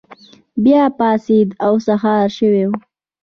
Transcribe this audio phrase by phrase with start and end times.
[0.63, 2.77] بیا پاڅیږي او سهار شوی وي.